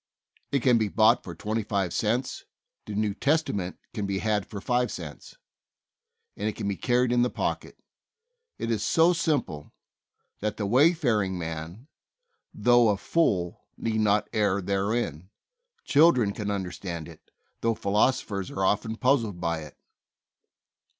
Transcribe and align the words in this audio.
It 0.51 0.63
can 0.63 0.79
be 0.79 0.87
bought 0.87 1.23
for 1.23 1.35
twenty 1.35 1.61
five 1.61 1.93
cents; 1.93 2.45
the 2.87 2.95
New 2.95 3.13
Testament 3.13 3.77
can 3.93 4.07
be 4.07 4.17
had 4.17 4.47
for 4.47 4.59
five 4.59 4.91
cents, 4.91 5.35
and 6.35 6.49
it 6.49 6.55
can 6.55 6.67
be 6.67 6.75
carried 6.75 7.11
in 7.11 7.21
the 7.21 7.29
pocket. 7.29 7.77
It 8.57 8.71
is 8.71 8.81
so 8.83 9.13
simple 9.13 9.71
that 10.39 10.57
"the 10.57 10.65
wayfaring 10.65 11.37
man, 11.37 11.85
though 12.51 12.89
a 12.89 12.97
fool," 12.97 13.67
need 13.77 13.99
"not 13.99 14.27
err 14.33 14.59
therein." 14.59 15.29
Children 15.83 16.31
can 16.33 16.49
understand 16.49 17.07
it, 17.07 17.29
though 17.59 17.75
philosophers 17.75 18.49
are 18.49 18.65
often 18.65 18.95
puzzled 18.95 19.39
by 19.39 19.59
it. 19.59 19.77